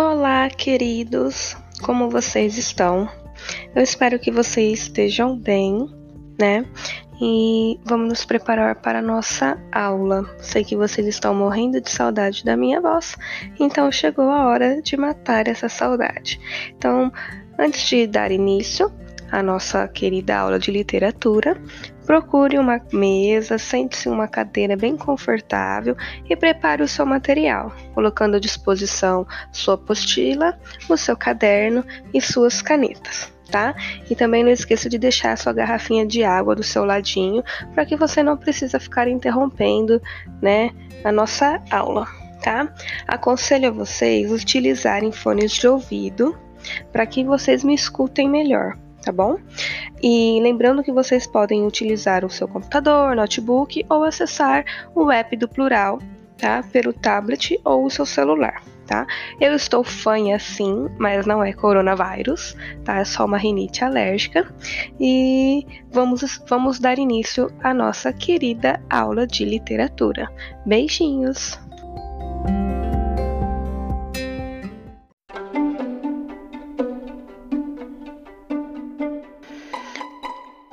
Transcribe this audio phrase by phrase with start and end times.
[0.00, 1.56] Olá, queridos!
[1.82, 3.10] Como vocês estão?
[3.74, 5.92] Eu espero que vocês estejam bem,
[6.40, 6.64] né?
[7.20, 10.24] E vamos nos preparar para a nossa aula.
[10.38, 13.16] Sei que vocês estão morrendo de saudade da minha voz,
[13.58, 16.40] então chegou a hora de matar essa saudade.
[16.76, 17.12] Então,
[17.58, 18.92] antes de dar início
[19.32, 21.60] à nossa querida aula de literatura,
[22.08, 25.94] Procure uma mesa, sente-se em uma cadeira bem confortável
[26.26, 30.58] e prepare o seu material, colocando à disposição sua apostila,
[30.88, 33.30] o seu caderno e suas canetas.
[33.50, 33.74] Tá?
[34.08, 37.44] E também não esqueça de deixar a sua garrafinha de água do seu ladinho
[37.74, 40.00] para que você não precisa ficar interrompendo,
[40.40, 40.70] né,
[41.04, 42.06] a nossa aula,
[42.42, 42.72] tá?
[43.06, 46.34] Aconselho a vocês utilizarem fones de ouvido
[46.90, 49.38] para que vocês me escutem melhor, tá bom?
[50.02, 55.48] E lembrando que vocês podem utilizar o seu computador, notebook ou acessar o app do
[55.48, 55.98] Plural,
[56.36, 56.62] tá?
[56.72, 58.62] Pelo tablet ou o seu celular.
[58.86, 59.06] Tá?
[59.38, 63.00] Eu estou fanha sim, mas não é coronavírus, tá?
[63.00, 64.50] É só uma rinite alérgica.
[64.98, 70.26] E vamos, vamos dar início à nossa querida aula de literatura.
[70.64, 71.60] Beijinhos!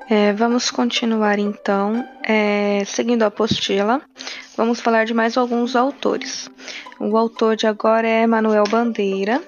[0.07, 4.01] É, vamos continuar então, é, seguindo a apostila,
[4.55, 6.49] vamos falar de mais alguns autores.
[6.99, 9.41] O autor de agora é Manuel Bandeira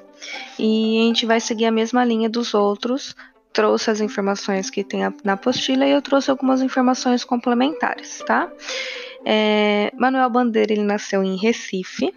[0.57, 3.15] e a gente vai seguir a mesma linha dos outros.
[3.53, 8.51] Trouxe as informações que tem na apostila e eu trouxe algumas informações complementares, tá?
[9.23, 12.13] É, Manuel Bandeira ele nasceu em Recife,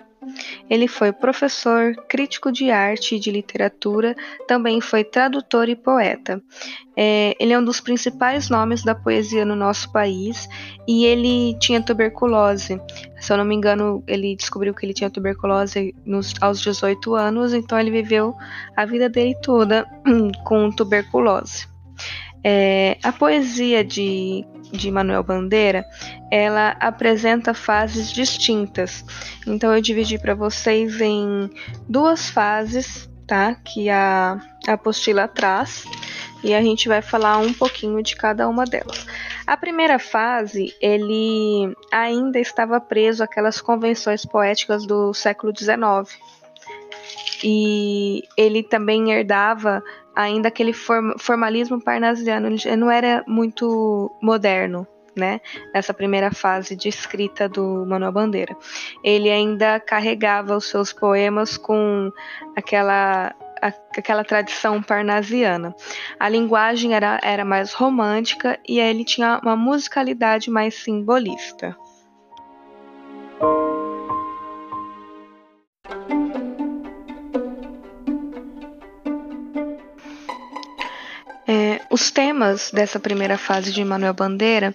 [0.68, 4.14] ele foi professor, crítico de arte e de literatura,
[4.46, 6.42] também foi tradutor e poeta.
[6.96, 10.48] É, ele é um dos principais nomes da poesia no nosso país
[10.86, 12.80] e ele tinha tuberculose.
[13.20, 17.54] Se eu não me engano, ele descobriu que ele tinha tuberculose nos, aos 18 anos,
[17.54, 18.34] então ele viveu
[18.76, 19.86] a vida dele toda
[20.44, 21.68] com tuberculose.
[22.42, 25.84] É, a poesia de, de Manuel Bandeira,
[26.30, 29.04] ela apresenta fases distintas.
[29.46, 31.50] Então eu dividi para vocês em
[31.88, 33.54] duas fases, tá?
[33.54, 35.84] Que a, a apostila traz
[36.42, 39.06] e a gente vai falar um pouquinho de cada uma delas.
[39.46, 46.18] A primeira fase, ele ainda estava preso àquelas convenções poéticas do século XIX.
[47.42, 49.82] E ele também herdava
[50.14, 54.86] ainda aquele form formalismo parnasiano, ele não era muito moderno,
[55.16, 55.40] né?
[55.74, 58.56] Nessa primeira fase de escrita do Manuel Bandeira.
[59.02, 62.12] Ele ainda carregava os seus poemas com
[62.56, 65.74] aquela aquela tradição parnasiana.
[66.18, 71.76] A linguagem era, era mais romântica e ele tinha uma musicalidade mais simbolista.
[81.90, 84.74] Os temas dessa primeira fase de Manuel Bandeira,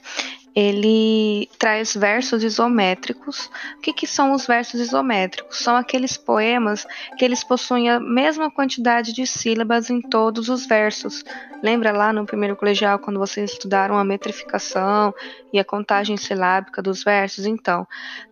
[0.55, 3.49] ele traz versos isométricos.
[3.77, 5.59] O que, que, são os versos isométricos?
[5.59, 6.85] São aqueles poemas
[7.17, 11.23] que eles possuem a mesma quantidade de sílabas em todos os versos.
[11.63, 15.13] Lembra lá no primeiro colegial quando vocês estudaram a metrificação
[15.53, 17.45] e a contagem silábica dos versos?
[17.45, 17.87] Então,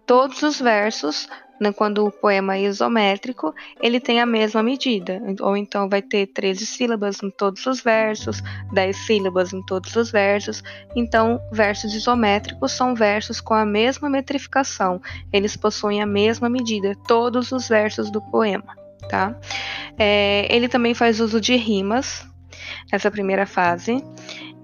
[0.06, 1.28] todos os versos
[1.72, 6.66] quando o poema é isométrico, ele tem a mesma medida, ou então vai ter 13
[6.66, 8.42] sílabas em todos os versos,
[8.74, 10.64] 10 sílabas em todos os versos.
[10.96, 17.52] Então, versos isométricos são versos com a mesma metrificação, eles possuem a mesma medida, todos
[17.52, 18.76] os versos do poema.
[19.10, 19.36] Tá?
[19.98, 22.26] É, ele também faz uso de rimas
[22.92, 24.04] nessa primeira fase.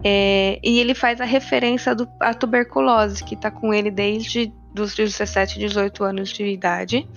[0.03, 4.96] É, e ele faz a referência do, à tuberculose, que está com ele desde dos
[4.96, 7.07] 17 e 18 anos de idade.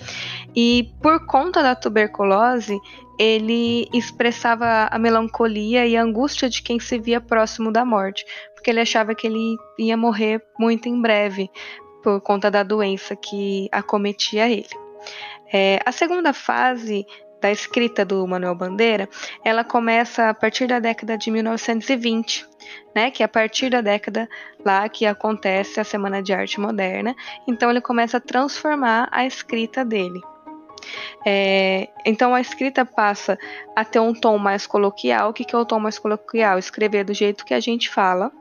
[0.55, 2.79] E por conta da tuberculose,
[3.19, 8.25] ele expressava a melancolia e a angústia de quem se via próximo da morte,
[8.55, 11.51] porque ele achava que ele ia morrer muito em breve
[12.03, 14.67] por conta da doença que acometia ele.
[15.53, 17.07] É, a segunda fase
[17.43, 19.09] da escrita do Manuel Bandeira,
[19.45, 22.47] ela começa a partir da década de 1920,
[22.95, 24.29] né, que é a partir da década
[24.65, 27.17] lá que acontece a Semana de Arte Moderna,
[27.47, 30.21] então ele começa a transformar a escrita dele.
[31.27, 33.37] É, então a escrita passa
[33.75, 35.31] a ter um tom mais coloquial.
[35.31, 36.59] O que, que é o tom mais coloquial?
[36.59, 38.33] Escrever do jeito que a gente fala.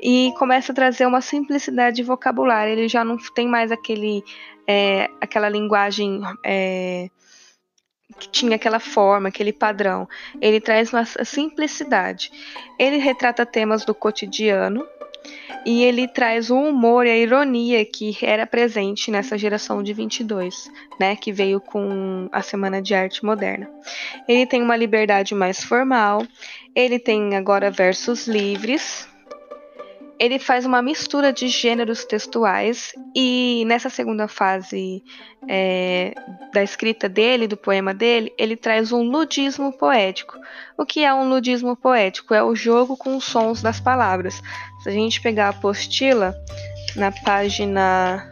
[0.00, 2.72] E começa a trazer uma simplicidade de vocabulário.
[2.72, 4.22] Ele já não tem mais aquele,
[4.68, 7.08] é, aquela linguagem é,
[8.18, 10.08] que tinha aquela forma, aquele padrão.
[10.40, 12.30] Ele traz uma simplicidade.
[12.78, 14.86] Ele retrata temas do cotidiano.
[15.66, 20.70] e ele traz o humor e a ironia que era presente nessa geração de 22,
[21.00, 23.66] né, que veio com a Semana de Arte Moderna.
[24.28, 26.26] Ele tem uma liberdade mais formal,
[26.74, 29.08] ele tem agora versos livres,
[30.18, 35.02] ele faz uma mistura de gêneros textuais e nessa segunda fase
[35.48, 36.14] é,
[36.52, 40.38] da escrita dele, do poema dele, ele traz um ludismo poético.
[40.78, 42.34] O que é um ludismo poético?
[42.34, 44.40] É o jogo com os sons das palavras.
[44.82, 46.34] Se a gente pegar a apostila,
[46.96, 48.30] na página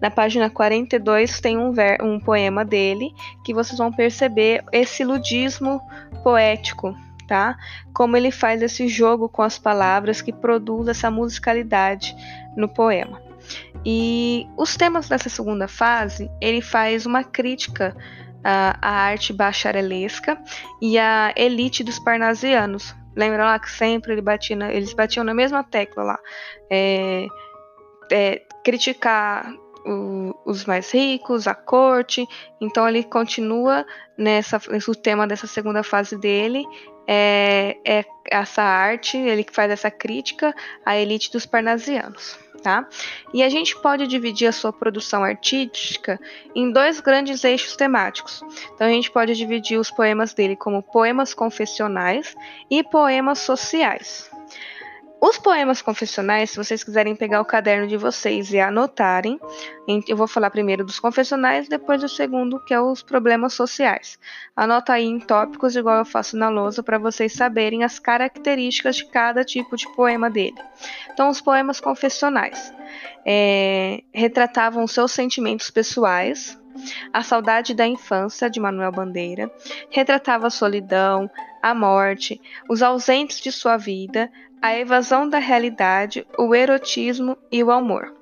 [0.00, 3.10] na página 42 tem um, ver, um poema dele
[3.44, 5.80] que vocês vão perceber esse ludismo
[6.22, 6.94] poético
[7.26, 7.56] tá?
[7.92, 12.14] Como ele faz esse jogo com as palavras que produz essa musicalidade
[12.56, 13.20] no poema.
[13.84, 17.94] E os temas dessa segunda fase, ele faz uma crítica
[18.42, 20.38] à, à arte bacharelesca
[20.80, 22.94] e à elite dos parnasianos.
[23.14, 26.18] Lembra lá que sempre ele batia na, eles batiam na mesma tecla lá.
[26.70, 27.26] É,
[28.10, 29.52] é, criticar
[29.86, 32.26] o, os mais ricos, a corte.
[32.60, 33.84] Então ele continua
[34.16, 36.64] nessa o tema dessa segunda fase dele
[37.06, 40.54] é, é essa arte, ele faz essa crítica
[40.84, 42.38] à elite dos parnasianos.
[42.62, 42.88] Tá?
[43.34, 46.18] E a gente pode dividir a sua produção artística
[46.54, 48.42] em dois grandes eixos temáticos.
[48.74, 52.34] Então a gente pode dividir os poemas dele como poemas confessionais
[52.70, 54.30] e poemas sociais.
[55.26, 59.40] Os poemas confessionais, se vocês quiserem pegar o caderno de vocês e anotarem,
[60.06, 64.18] eu vou falar primeiro dos confessionais, depois do segundo, que é os problemas sociais.
[64.54, 69.06] Anota aí em tópicos, igual eu faço na lousa, para vocês saberem as características de
[69.06, 70.58] cada tipo de poema dele.
[71.10, 72.74] Então, os poemas confessionais
[73.24, 76.60] é, retratavam seus sentimentos pessoais,
[77.12, 79.50] a Saudade da Infância, de Manuel Bandeira,
[79.88, 81.30] retratava a solidão,
[81.62, 82.38] a morte,
[82.68, 84.30] os ausentes de sua vida,
[84.64, 88.14] a evasão da realidade, o erotismo e o amor.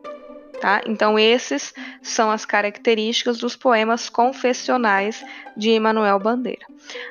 [0.60, 0.80] Tá?
[0.86, 1.72] Então, esses
[2.02, 5.24] são as características dos poemas confessionais
[5.56, 6.66] de Emanuel Bandeira.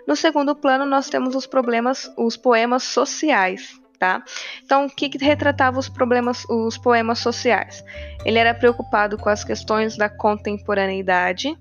[0.05, 3.79] No segundo plano, nós temos os problemas, os poemas sociais.
[3.97, 4.21] Tá?
[4.65, 7.85] Então, o que, que retratava os problemas, os poemas sociais?
[8.25, 11.55] Ele era preocupado com as questões da contemporaneidade,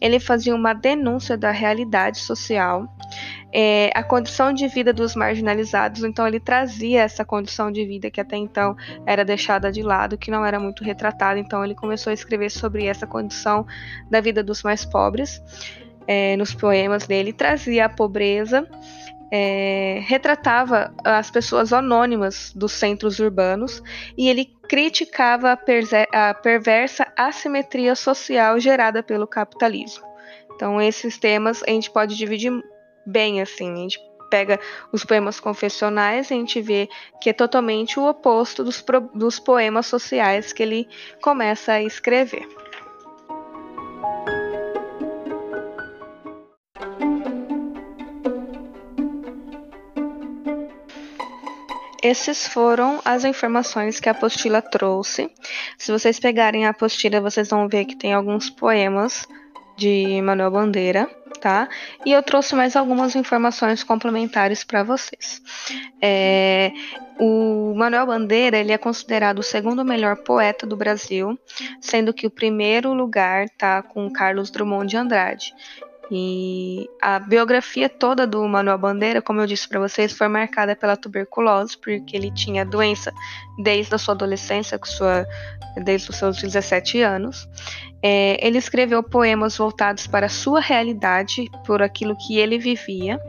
[0.00, 2.88] ele fazia uma denúncia da realidade social,
[3.52, 8.20] é, a condição de vida dos marginalizados, então ele trazia essa condição de vida que
[8.20, 12.14] até então era deixada de lado, que não era muito retratada, então ele começou a
[12.14, 13.66] escrever sobre essa condição
[14.10, 15.42] da vida dos mais pobres
[16.06, 18.66] é, nos poemas dele, trazia a pobreza.
[19.34, 23.82] É, retratava as pessoas anônimas dos centros urbanos
[24.14, 30.04] e ele criticava a, a perversa assimetria social gerada pelo capitalismo.
[30.54, 32.52] Então, esses temas a gente pode dividir
[33.06, 33.72] bem assim.
[33.72, 33.98] A gente
[34.32, 34.58] pega
[34.90, 36.88] os poemas confessionais a gente vê
[37.20, 38.82] que é totalmente o oposto dos,
[39.14, 40.88] dos poemas sociais que ele
[41.20, 42.48] começa a escrever.
[52.02, 55.30] Esses foram as informações que a apostila trouxe.
[55.78, 59.28] Se vocês pegarem a apostila, vocês vão ver que tem alguns poemas
[59.76, 61.68] de Manuel Bandeira tá?
[62.06, 65.42] E eu trouxe mais algumas informações complementares para vocês.
[66.00, 66.70] É,
[67.18, 71.36] o Manuel Bandeira ele é considerado o segundo melhor poeta do Brasil,
[71.80, 75.52] sendo que o primeiro lugar tá com Carlos Drummond de Andrade.
[76.10, 80.96] E a biografia toda do Manuel Bandeira, como eu disse para vocês, foi marcada pela
[80.96, 83.12] tuberculose, porque ele tinha doença
[83.62, 85.26] desde a sua adolescência, sua,
[85.82, 87.48] desde os seus 17 anos.
[88.02, 93.20] É, ele escreveu poemas voltados para a sua realidade, por aquilo que ele vivia.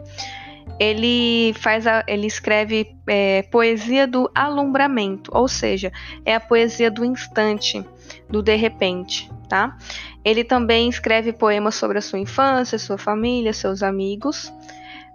[0.80, 5.92] Ele faz a, ele escreve é, poesia do alumbramento, ou seja,
[6.26, 7.86] é a poesia do instante,
[8.30, 9.78] do de repente, tá?
[10.24, 14.52] Ele também escreve poemas sobre a sua infância, sua família, seus amigos.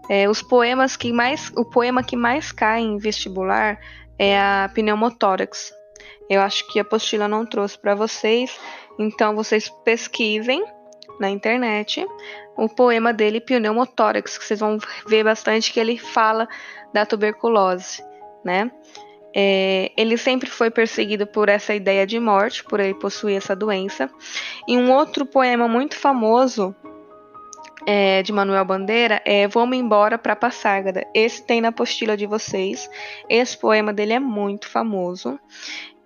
[0.09, 3.78] É, os poemas que mais, o poema que mais cai em vestibular
[4.18, 5.73] é a pneumotórax.
[6.28, 8.59] Eu acho que a apostila não trouxe para vocês,
[8.99, 10.62] então vocês pesquisem
[11.18, 12.07] na internet
[12.57, 16.49] o poema dele, Pneumotórax, que vocês vão ver bastante que ele fala
[16.92, 18.02] da tuberculose,
[18.45, 18.71] né?
[19.35, 24.11] É, ele sempre foi perseguido por essa ideia de morte, por ele possuir essa doença.
[24.67, 26.75] E um outro poema muito famoso
[27.87, 31.07] é, de Manuel Bandeira é Vamos Embora para Passárgada.
[31.15, 32.89] Esse tem na apostila de vocês.
[33.29, 35.39] Esse poema dele é muito famoso.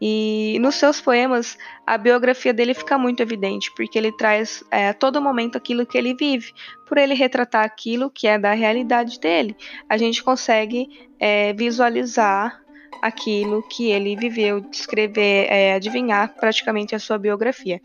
[0.05, 4.95] E nos seus poemas, a biografia dele fica muito evidente, porque ele traz é, a
[4.95, 6.52] todo momento aquilo que ele vive.
[6.88, 9.57] Por ele retratar aquilo que é da realidade dele,
[9.88, 10.88] a gente consegue
[11.21, 12.62] é, visualizar
[13.00, 17.80] aquilo que ele viveu, descrever, é, adivinhar praticamente a sua biografia.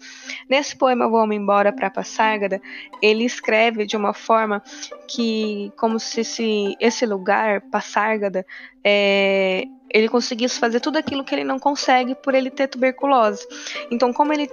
[0.49, 2.61] Nesse poema Vou-me embora para Passárgada,
[3.01, 4.61] ele escreve de uma forma
[5.07, 8.45] que, como se esse, esse lugar, Passárgada,
[8.83, 13.47] é, ele conseguisse fazer tudo aquilo que ele não consegue por ele ter tuberculose.
[13.91, 14.49] Então, como ele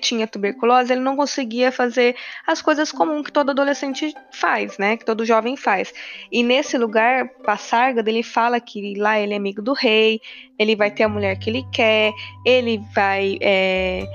[0.00, 2.16] tinha tuberculose, ele não conseguia fazer
[2.46, 4.96] as coisas comuns que todo adolescente faz, né?
[4.96, 5.92] Que todo jovem faz.
[6.32, 10.20] E nesse lugar, Passárgada, ele fala que lá ele é amigo do rei,
[10.58, 12.12] ele vai ter a mulher que ele quer,
[12.44, 13.36] ele vai.
[13.42, 14.06] É,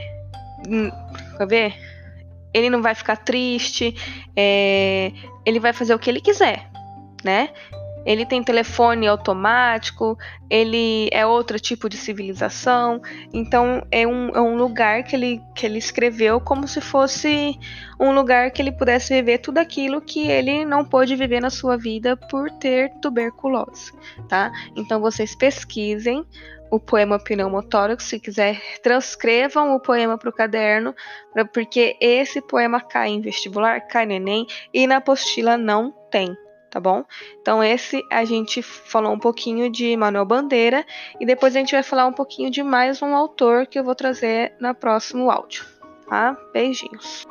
[0.68, 0.90] hum,
[1.38, 1.76] quer ver?
[2.54, 3.96] Ele não vai ficar triste,
[4.36, 5.12] é,
[5.46, 6.68] ele vai fazer o que ele quiser,
[7.24, 7.50] né?
[8.06, 10.18] Ele tem telefone automático,
[10.50, 13.02] ele é outro tipo de civilização,
[13.34, 17.58] então é um, é um lugar que ele, que ele escreveu como se fosse
[18.00, 21.78] um lugar que ele pudesse viver tudo aquilo que ele não pôde viver na sua
[21.78, 23.94] vida por ter tuberculose,
[24.28, 24.52] tá?
[24.76, 26.26] Então vocês pesquisem
[26.72, 30.96] o poema Pneumotórax, se quiser transcrevam o poema para o caderno,
[31.54, 36.36] porque esse poema cai em vestibular, cai no Enem e na apostila não tem,
[36.72, 37.04] tá bom?
[37.42, 40.84] Então esse a gente falou um pouquinho de Manuel Bandeira
[41.20, 43.94] e depois a gente vai falar um pouquinho de mais um autor que eu vou
[43.94, 45.66] trazer no próximo áudio,
[46.08, 46.36] tá?
[46.54, 47.28] Beijinhos.